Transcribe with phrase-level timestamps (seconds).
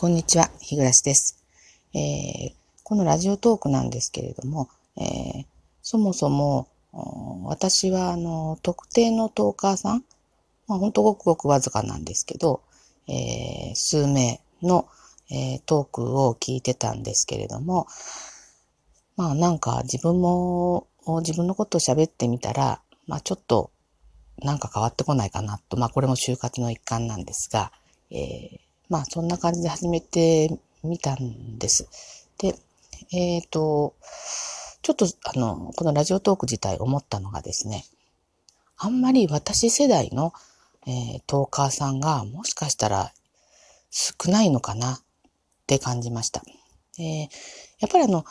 [0.00, 1.44] こんにちは、日暮です。
[1.92, 2.52] えー、
[2.84, 5.44] このラジオトークなんですけれども、えー、
[5.82, 6.68] そもそも、
[7.44, 10.04] 私は、あの、特定のトーカーさん、
[10.66, 12.62] まあ、ほんとごくごくわずかなんですけど、
[13.08, 14.88] えー、数名の、
[15.30, 17.86] え、トークを聞いてたんですけれども、
[19.16, 20.86] まあなんか自分も
[21.18, 23.70] 自分のことを喋ってみたら、まあちょっと
[24.38, 27.70] なんか変わってこないかなと、まあこれも就活の一環なんですが、
[28.10, 30.50] えー、まあそんな感じで始めて
[30.82, 31.88] みたんです。
[32.38, 32.56] で、
[33.12, 33.94] えっ、ー、と、
[34.82, 37.84] ちょっとあの、このラジオトーク自体思ったのがですね、
[38.76, 40.32] あんまり私世代の、
[40.86, 43.12] えー、トーカーさんがもしかしたら
[43.90, 45.00] 少ないのかなっ
[45.66, 46.42] て感じました。
[46.98, 47.28] えー、
[47.78, 48.24] やっぱりあの、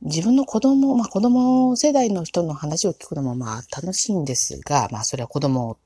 [0.00, 5.76] 自分の子供、まあ子供世代の人の話を聞くのもまあ楽しいんですが、まあそれは子供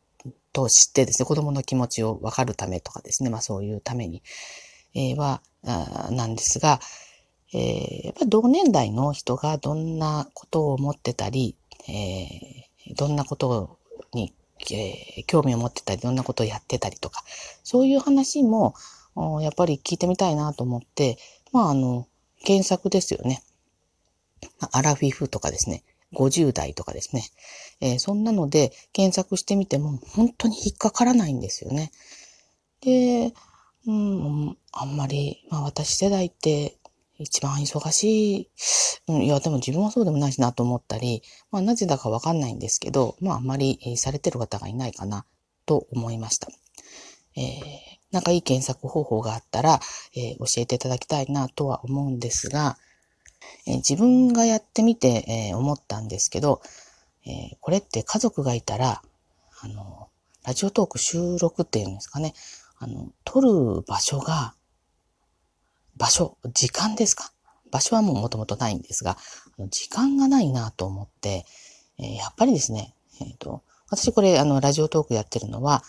[0.55, 4.23] と知ってですね、子供の気持ちをわかるためとかですね、まあそういうために、
[4.95, 5.43] えー、は、
[6.11, 6.81] なんですが、
[7.53, 11.57] えー、やっぱ同年代の人がどんなことを思ってたり、
[11.89, 13.79] えー、どんなこと
[14.13, 14.33] に、
[14.73, 17.25] えー、興味を持ってたり、どんなことをやってたりとか、
[17.65, 18.75] そういう話も、
[19.43, 21.19] やっぱり聞いてみたいなと思って、
[21.53, 22.07] まああの、
[22.45, 23.43] 検索ですよね。
[24.73, 25.83] アラフィフとかですね、
[26.15, 27.25] 50代とかですね、
[27.81, 31.91] えー、そんなので検索してみても本当に引っかからないんですよね。
[32.81, 33.33] で、
[33.87, 36.77] うん、あんまり、まあ私世代って
[37.19, 38.51] 一番忙しい、
[39.09, 45.25] うん、いやでも自分はそうでもないしなと思ったり、まあなぜだかわかんないんですけど、まああんまり、されてる方がいないかな
[45.67, 46.49] と思いました。
[47.37, 47.55] えー、
[48.11, 49.81] なんかいい検索方法があったら、
[50.17, 52.79] えー、教えていただきたいなとは思うんですが、
[53.67, 56.61] え、自分がやってみて、え、思ったんですけど、
[57.27, 59.03] え、これって家族がいたら、
[59.61, 60.09] あの、
[60.45, 62.35] ラジオトーク収録っていうんですかね、
[62.79, 64.55] あの、撮る場所が、
[65.97, 67.33] 場所、時間ですか？
[67.71, 69.17] 場所はもう元々ないんですが、
[69.71, 71.47] 時間がないなと思って、
[71.99, 75.83] え、やっぱりですね、えっ、ー、と、私これ、あの、ラジオトークやってるのは、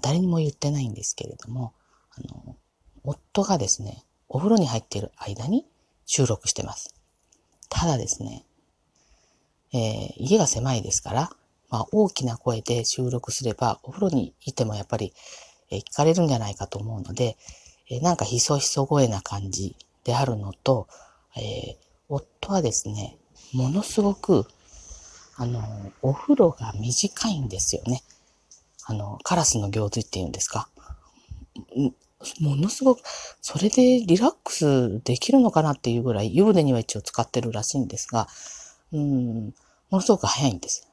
[0.00, 1.74] 誰にも言ってないんですけれども、
[2.10, 2.56] あの、
[3.04, 5.66] 夫がですね、お風呂に入っている間に
[6.06, 6.94] 収録してます。
[7.68, 8.44] ただですね、
[9.72, 11.30] えー、家が狭いですから、
[11.70, 15.12] まあ、大きな声で収録すれば、お風呂にいてもやっぱり、
[15.70, 17.36] えー、聞かれるんじゃないかと思うので、
[17.90, 20.88] えー、なんかひそひそ声な感じであるのと、
[21.36, 21.76] え、
[22.08, 23.18] 夫はですね、
[23.52, 24.46] ものすごく、
[25.36, 25.62] あの、
[26.02, 28.02] お風呂が短いんですよね。
[28.86, 30.68] あの、カラスの行水っていうんですか？
[32.40, 33.02] ものすごく、
[33.40, 38.28] それでリラックスできるのかなっていうぐらい、湯船には一応使ってるらしいんですが、
[38.92, 39.54] うん、
[39.90, 40.88] ものすごく早いんです。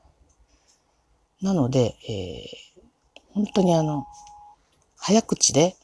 [1.42, 4.06] なので、えー、本当にあの、
[4.98, 5.76] 早口で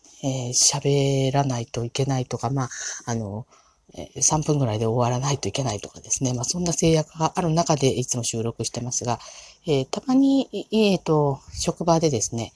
[0.54, 2.70] 喋、えー、らないといけないとか、まあ、
[3.06, 3.46] あの、
[3.94, 6.34] 3分ぐらいで終わらないといけないとかですね。
[6.34, 9.20] まあ、そんな制約がある中でいつも収録してますが、
[9.68, 12.54] えー、たまに、えっ、ー、と、職場でですね、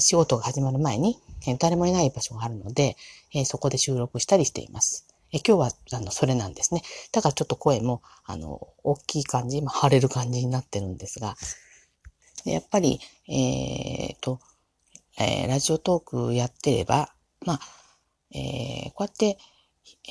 [0.00, 2.96] 仕事が始まる前に、え誰もいない場所があるので、
[3.32, 5.06] えそこで収録したりしています。
[5.32, 6.82] え今日は、あの、それなんですね。
[7.12, 11.36] だからちょっと声も、あの、大きい感じ、まあ、腫れる感じになってるんですが、
[12.44, 14.40] でやっぱり、えっ、と、
[15.18, 17.12] え、ラジオトークやってれば、
[17.44, 17.60] まあ、
[18.30, 19.38] え、こうやって、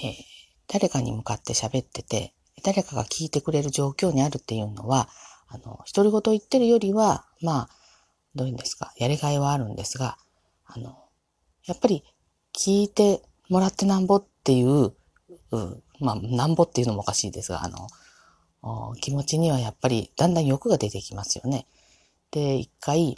[0.04, 0.16] え、
[0.68, 5.10] 誰かに向かって喋ってて、誰かが聞いてくれる状況にあるっていうのは、
[5.48, 7.70] あの、独り言言ってるよりは、まあ、
[8.34, 10.18] どういうんですか、やりがいはあるんですが、
[10.66, 11.05] あの、
[11.66, 12.04] やっぱり
[12.54, 14.94] 聞いてもらってなんぼっていう、
[15.52, 17.88] うん、まあ、なんぼっていうのもおかしいですが、あの、
[19.02, 21.68] 気持ちにはやっぱりだんだん欲が出てきますよね。
[22.32, 23.18] で、一回、えー、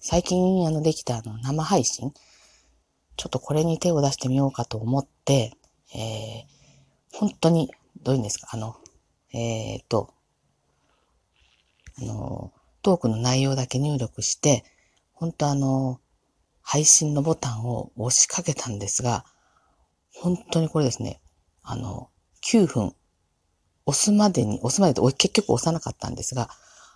[0.00, 2.12] 最近あのできたあの生配信、
[3.16, 5.52] ちょっとこれに手を出してみようかと思って、
[5.94, 7.70] えー、本当に、
[8.02, 8.76] どういうんですか、あの、
[9.32, 10.14] えー、っと、
[12.00, 12.52] あの、
[12.82, 14.64] トークの内容だけ入力して、
[15.14, 16.00] 本当あの、
[16.70, 19.24] 配信のボタンを押しかけたんですが、
[20.12, 21.22] 本当にこれですね、
[21.62, 22.10] あの、
[22.44, 22.94] 9分、
[23.86, 26.50] 押すまでに、押すまでで結局押さなかったんですが、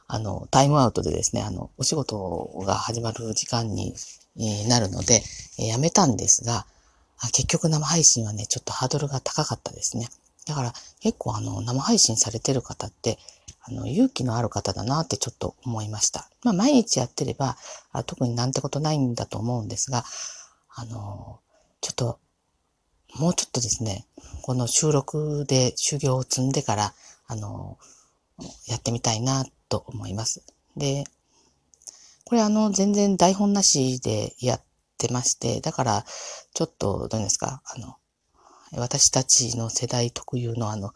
[0.08, 3.94] あの、タイムアウトでですね、あの、お仕事が始まる時間に、
[4.68, 5.22] なるので、
[5.58, 6.66] えやめたんですが、
[7.32, 10.08] 結局生配信はね、ちょっとハードルが高かったですね。
[10.46, 13.18] だから結構あの、生配信されてる方って、
[13.64, 16.28] あの、勇気のある方だなってちょっと思いました。
[16.42, 17.56] まあ、毎日やってれば、
[17.92, 20.04] あ特になんてことないんだと思うんですが、
[20.74, 21.40] あの、
[21.80, 22.18] ちょっと、
[23.16, 24.06] もうちょっとですね、
[24.42, 26.94] この収録で修行を積んでから、
[27.26, 27.78] あの、
[28.66, 30.42] やってみたいなと思います。
[30.76, 31.04] で、
[32.24, 34.62] これあの、全然台本なしでやっ
[34.98, 36.04] てまして、だから、
[36.54, 37.96] ちょっと、どうですか、あの、
[38.72, 40.92] 私たちの世代特有のあの、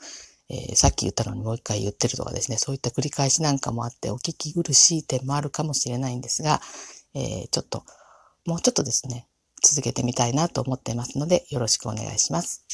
[0.48, 6.60] えー、さっき言ったのにもう一回言ってるとかですね、そういった繰り返しなんかもあってお聞き苦しい点もあるかもしれないんですが、
[7.14, 7.84] えー、ちょっと、
[8.46, 9.26] もうちょっとですね、
[9.62, 12.64] 続けてみたいなと思っていますので、よろしくお願いします。